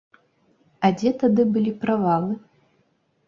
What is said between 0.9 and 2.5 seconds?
дзе тады былі правалы?